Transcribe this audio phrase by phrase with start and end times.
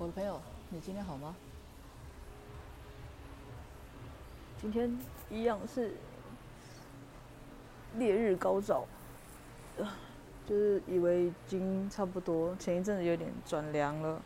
[0.00, 1.36] 我的朋友，你今天好吗？
[4.58, 4.98] 今天
[5.28, 5.92] 一样是
[7.96, 8.86] 烈日高照，
[10.48, 14.22] 就是以为已经差不多，前一阵子有点转凉了，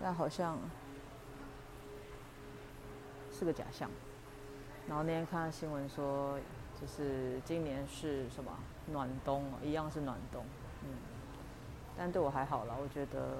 [0.00, 0.58] 但好像
[3.30, 3.88] 是个假象。
[4.88, 6.36] 然后那天看到新闻说，
[6.80, 8.50] 就是今年是什么
[8.90, 10.44] 暖冬，一样是暖冬，
[10.82, 10.88] 嗯，
[11.96, 13.36] 但对我还好啦，我觉得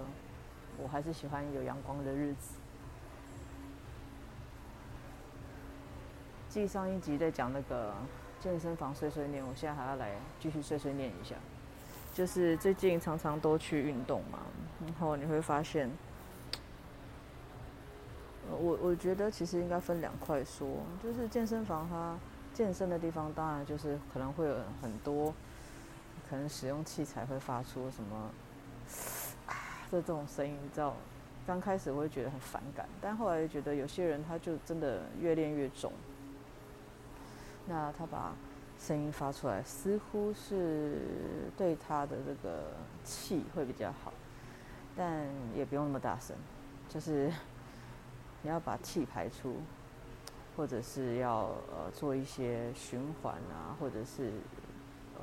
[0.83, 2.55] 我还是喜欢有阳光的日子。
[6.49, 7.95] 继上一集在讲那个
[8.41, 11.35] 健身房碎碎念，我现在还要来继续碎碎念一下，
[12.13, 14.39] 就是最近常常都去运动嘛，
[14.85, 15.91] 然后你会发现。
[18.61, 20.69] 我我觉得其实应该分两块说，
[21.03, 22.15] 就是健身房它
[22.53, 25.33] 健身的地方，当然就是可能会有很多，
[26.29, 28.31] 可能使用器材会发出什么
[30.01, 30.95] 这种声音，你知道，
[31.47, 35.93] 刚开始我会觉得很反感，但后来觉得有些人他就真的越练越重，
[37.67, 38.35] 那他把
[38.79, 40.99] 声音发出来，似乎是
[41.57, 44.13] 对他的这个气会比较好，
[44.97, 46.37] 但也不用那么大声，
[46.89, 47.31] 就是。
[48.47, 49.57] 你要把气排出，
[50.55, 54.33] 或者是要呃做一些循环啊，或者是
[55.15, 55.23] 呃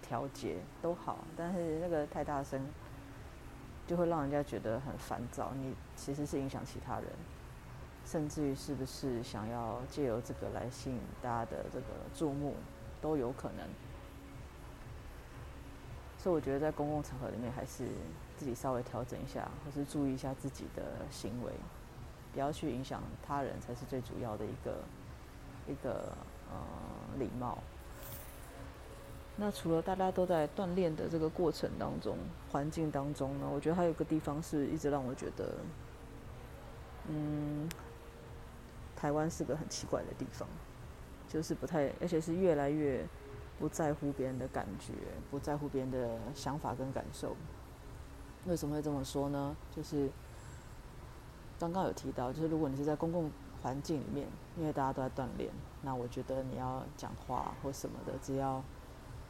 [0.00, 2.58] 调节都好，但是那个太大声，
[3.86, 5.52] 就会让人家觉得很烦躁。
[5.54, 7.06] 你其实是影响其他人，
[8.06, 12.54] 甚至于是不是想要借由这个来吸引大家的这个注目，
[13.00, 13.66] 都有可能。
[16.18, 17.86] 所以我觉得在公共场合里面，还是
[18.36, 21.52] 自己稍微调整一下，或是注意一下自己的行为，
[22.32, 24.78] 不要去影响他人，才是最主要的一个
[25.68, 26.12] 一个
[26.50, 26.56] 呃
[27.18, 27.58] 礼貌。
[29.36, 32.16] 那除了大家都在锻炼的这个过程当中，
[32.50, 35.54] 环境当中呢，我觉得还有个地方是一直让我觉得，
[37.08, 37.68] 嗯，
[38.94, 40.48] 台湾是个很奇怪的地方，
[41.28, 43.06] 就是不太，而且是越来越。
[43.56, 44.92] 不在乎别人的感觉，
[45.30, 47.36] 不在乎别人的想法跟感受。
[48.46, 49.56] 为什么会这么说呢？
[49.74, 50.10] 就是
[51.56, 53.30] 刚刚有提到，就是如果你是在公共
[53.62, 54.26] 环境里面，
[54.58, 58.60] 因为大家都在锻炼，那我觉得你要讲话或什么的，只要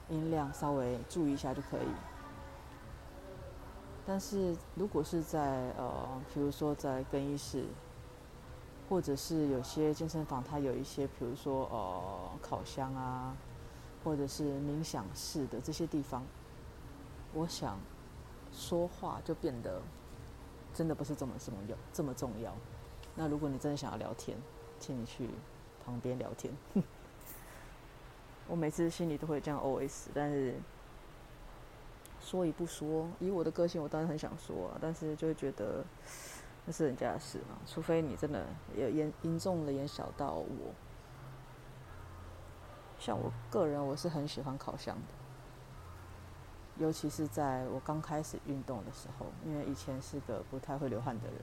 [0.09, 1.89] 音量稍微注意一下就可以。
[4.07, 7.65] 但是如果是在呃，比如说在更衣室，
[8.89, 13.35] 或者是有些健身房，它有一些，比如说呃，烤箱啊。
[14.05, 16.23] 或者是冥想室的这些地方，
[17.33, 17.79] 我想
[18.53, 19.81] 说话就变得
[20.75, 22.55] 真的不是这么这么要这么重要。
[23.15, 24.37] 那如果你真的想要聊天，
[24.79, 25.31] 请你去
[25.83, 26.53] 旁边聊天。
[28.47, 30.55] 我每次心里都会这样 OS，但是
[32.21, 35.85] 说与不说，以我的个性，我当然很想说啊，但是就会觉得
[36.67, 38.47] 那是人家的事嘛，除非你真的
[38.77, 40.75] 有严严重的影响到我。
[42.99, 51.37] 像我个人，我是很喜欢烤箱的，尤其是在我刚开始运动的时候，因为以前是个不太会流汗的人，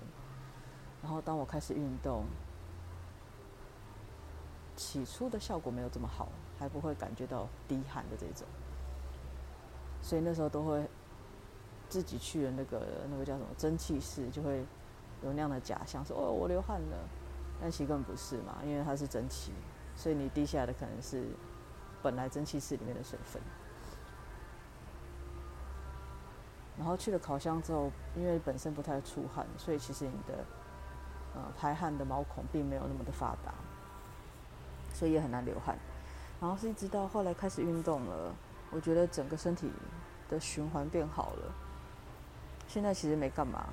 [1.04, 2.26] 然后当我开始运动，
[4.82, 8.48] 起初的效果没有这么好，还不会感觉到滴汗的这种，
[10.02, 10.90] 所以那时候都会
[11.88, 14.66] 自己去了那个那个叫什么蒸汽室，就会
[15.22, 16.98] 有那样的假象，说哦我流汗了，
[17.62, 19.52] 但其实根本不是嘛，因为它是蒸汽。
[19.96, 21.28] 所以你滴下来的可能是
[22.02, 23.42] 本来蒸汽室里面的水分，
[26.78, 30.46] 然后去了烤箱之后，因为本身不太出汗，所以其实你的
[31.36, 33.54] 呃排汗的毛孔并没有那么的发达，
[34.94, 35.78] 所以也很难流汗。
[36.40, 38.34] 然后是一直到后来开始运动了，
[38.72, 39.72] 我觉得整个身体
[40.30, 41.54] 的循环变好了。
[42.68, 43.66] 现在其实没干嘛，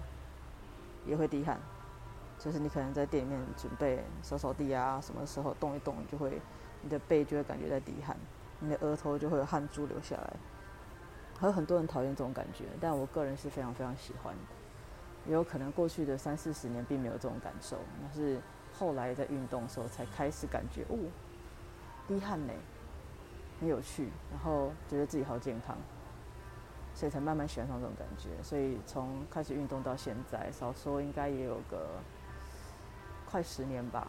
[1.06, 1.58] 也会滴汗。
[2.38, 6.40] 就是你可能在店里面准备扫扫地啊，什么时候动一动，就会
[6.82, 8.16] 你的背就会感觉在滴汗，
[8.60, 10.32] 你的额头就会有汗珠流下来。
[11.36, 14.40] 还有很多人讨厌这种感觉，但我个人是非常非常喜欢的。
[15.26, 18.40] 也有可能过去的三四十年并没有这种感受，那是
[18.78, 20.96] 后来在运动的时候才开始感觉哦，
[22.06, 22.52] 滴汗呢，
[23.58, 25.76] 很有趣，然后觉得自己好健康。
[26.94, 32.00] 所以才慢慢喜欢上这种感觉，所以从开始运动到现在，少说应该也有个
[33.24, 34.08] 快十年吧。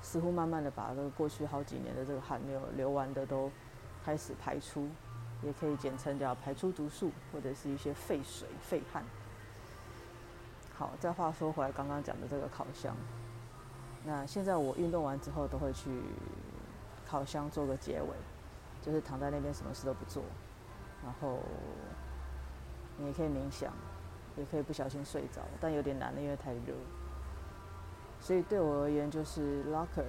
[0.00, 3.52] 似乎慢慢的把这个过去好几年的这个汗没有流完的都
[4.04, 4.88] 开始排出，
[5.42, 9.04] 也可以简称叫排出毒素或者是一些废水、废汗。
[10.82, 12.92] 好，再话说回来，刚刚讲的这个烤箱，
[14.04, 16.02] 那现在我运动完之后都会去
[17.06, 18.08] 烤箱做个结尾。
[18.80, 20.24] 就是躺在那边什么事都不做，
[21.04, 21.38] 然后
[22.98, 23.72] 你也可以冥想，
[24.36, 26.74] 也可以不小心睡着，但有点难的，因为太热。
[28.18, 30.04] 所以对我而言，就是 locker，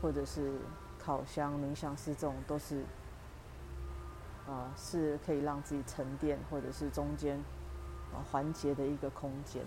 [0.00, 0.60] 或者是
[0.96, 2.84] 烤箱、冥想室这种，都是
[4.46, 7.36] 啊、是可以让自己沉淀，或者是中间
[8.14, 9.64] 啊环节的一个空间。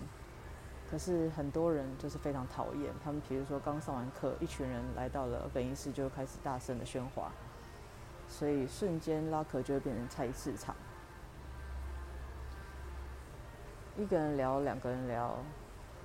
[0.92, 7.32] 可是很多人就是非常讨厌，他们比如说刚上完课，一群人来到了更衣室，就开始大声的喧哗，
[8.28, 10.76] 所以瞬间 locker 就会变成菜市场。
[13.96, 15.34] 一个人聊，两个人聊。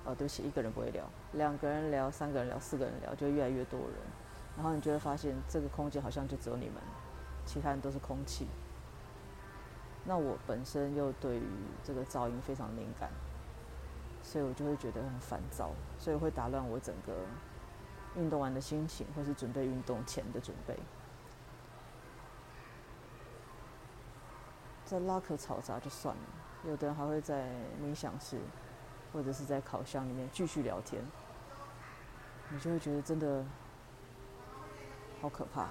[0.06, 3.90] 哦，对不起，一个人不会聊，两个人聊，三个人聊，四个人聊，就越来越多人，
[4.56, 6.76] 然后你就会发现这个空间好像就只有你们，
[7.44, 8.46] 其他人都是空气。
[10.04, 11.42] 那我本身又对于
[11.84, 13.10] 这个噪音非常敏感，
[14.28, 17.14] 所以我就会觉得很烦躁，所以会打乱我整个
[18.14, 20.76] 运动完的心情，或是准备运动前的准备。
[24.84, 26.22] 在拉克嘈杂就算了，
[26.64, 27.48] 有的人还会在
[27.82, 28.38] 冥想室。
[29.10, 31.02] 或者是在烤箱里面继续聊天，
[32.50, 33.42] 你就会觉得真的
[35.22, 35.68] 好可怕。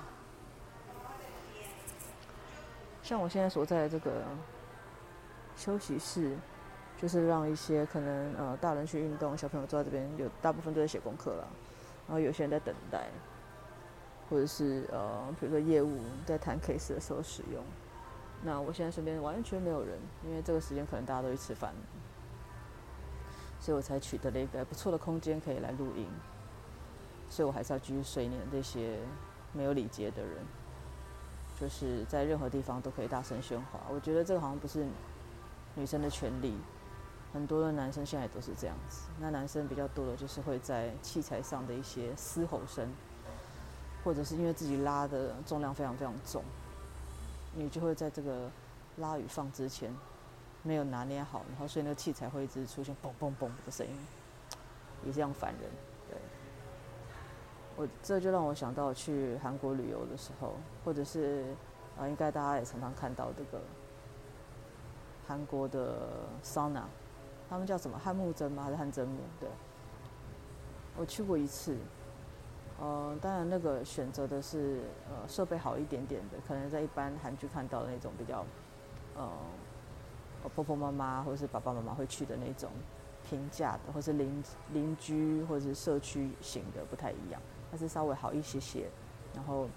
[3.03, 4.23] 像我现在所在的这个
[5.55, 6.35] 休息室，
[6.99, 11.47] 就是让一些可能呃大人去运动，小朋友坐在这边，有大部分都在写功课了，
[12.07, 13.07] 然后有些人在等待，
[14.29, 17.63] 或者是呃比如说业务在谈 case 的时候使用。
[18.43, 21.73] 那我现在身边完全没有人，因为这个时间可能大家都去吃饭。
[23.59, 26.07] 所以我才取得了一个不错的空间可以来录音，
[27.27, 28.99] 所以我还是要继续碎念这些
[29.51, 30.45] 没有礼节的人，
[31.59, 33.81] 就是在任何地方都可以大声喧哗。
[33.89, 34.85] 我觉得这个好像不是
[35.73, 36.53] 女生的权利，
[37.37, 39.03] 很多的男生现在都是这样子。
[39.19, 42.89] 那男生比较多的就是会在器材上的一些嘶吼声，
[44.03, 46.43] 或者是因为自己拉的重量非常非常重，
[47.53, 48.49] 你就会在这个
[48.97, 49.93] 拉与放之前。
[50.63, 53.93] 没有拿捏好，然后所以那个器材会一直出现嘣嘣嘣的声音，
[55.05, 55.69] 也这样烦人。
[56.09, 56.17] 对，
[57.77, 61.45] 我这就让我想到去韩国旅游的时候，或者是
[61.97, 63.61] 啊，应该大家也常常看到这个
[65.25, 66.85] 韩国的桑拿，
[67.49, 68.63] 他们叫什么汗幕蒸吗？
[68.63, 69.19] 还是汗蒸幕？
[69.39, 69.49] 对，
[70.97, 71.77] 我去过一次，
[72.79, 78.45] 呃，当然那个选择的是呃设备好一点点的，可能在一般韩剧看到的那种比较
[79.15, 79.29] 呃。
[80.55, 82.69] 婆婆妈妈或是爸爸妈妈会去的那种
[83.27, 88.87] 平价的，或是邻邻居或者是社区型的不太一样，它是稍微好一些些。
[89.35, 89.67] 然后，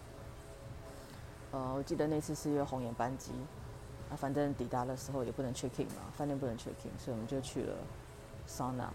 [1.51, 3.33] 呃，我记得那次是一个红眼班机，
[4.11, 7.75] 啊，反正抵达的时候也不能 check in 嘛，饭店不能 check in，所以我们就去了
[8.47, 8.93] 桑拿，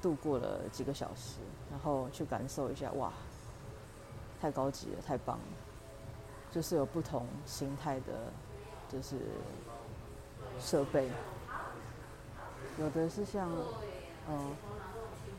[0.00, 1.38] 度过了几个小时，
[1.70, 3.12] 然后去感受一下，哇，
[4.40, 5.44] 太高级了，太棒了，
[6.50, 8.32] 就是有不同形态的，
[8.88, 9.16] 就是。
[10.60, 11.08] 设备，
[12.78, 13.50] 有的是像，
[14.28, 14.38] 呃，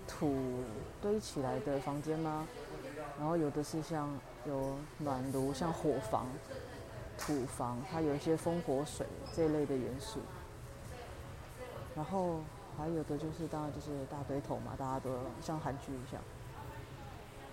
[0.08, 0.36] 土
[1.02, 2.46] 堆起来的房间吗？
[3.18, 4.10] 然后有的是像
[4.46, 6.26] 有暖炉，像火房、
[7.18, 10.20] 土房，它有一些风火水这一类的元素。
[11.96, 12.40] 然后
[12.78, 15.12] 还有的就是，当然就是大堆头嘛，大家都
[15.42, 16.22] 像韩剧一样，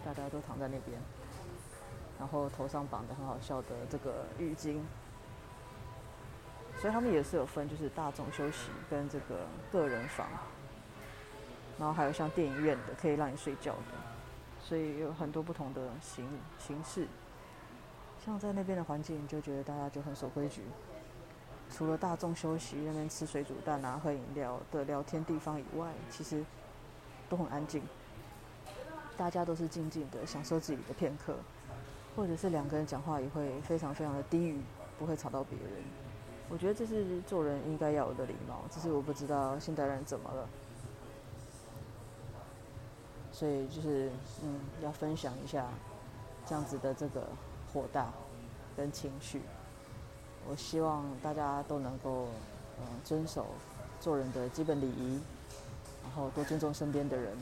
[0.05, 0.99] 大家都躺在那边，
[2.19, 4.81] 然后头上绑的很好笑的这个浴巾。
[6.79, 10.27] 所以他们也是有分，就是大众休息跟这个个人房，
[11.79, 16.27] 然后还有像电影院的，可以让你睡觉的，所以有很多不同的形
[16.59, 17.07] 形式。
[18.25, 20.63] 像在那边的环境，就觉得大家就很守规矩，
[21.71, 26.45] 除了大众休息那边吃水煮蛋啊、喝饮料的聊天地方以外，其实
[27.29, 27.83] 都很安静，
[29.17, 31.35] 大家都是静静的享受自己的片刻，
[32.15, 34.61] 或者是两个人讲话也会非常非常的低语，
[34.99, 35.83] 不会吵到别人。
[36.51, 40.49] 我觉得这是做人应该要有的礼貌，只是我不知道现代人怎么了，
[43.33, 44.11] 所以就是
[44.43, 45.67] 嗯，要分享一下
[46.45, 47.29] 这样子的这个
[47.73, 48.11] 火大
[48.77, 49.43] 跟情绪。
[50.49, 52.27] 我希望大家都能够
[52.81, 53.47] 嗯遵守
[54.01, 55.21] 做人的基本礼仪，
[56.03, 57.37] 然后多尊重身边的人，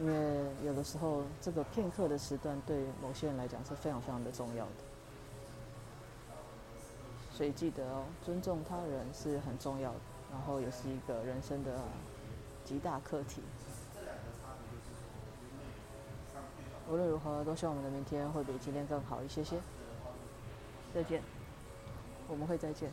[0.00, 4.72] 因为有的时候这个片刻的时段对某些人来讲是非常非常的重要的。
[7.32, 9.98] 所以记得哦，尊重他人是很重要的，
[10.30, 11.78] 然后也是一个人生的
[12.64, 13.40] 极大课题。
[16.92, 19.56] 无论如何，都希望我们的明天会比今天更好一些些。
[20.94, 21.22] 再见，
[22.28, 22.92] 我们会再见。